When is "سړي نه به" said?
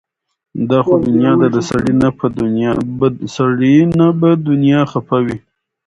3.37-4.31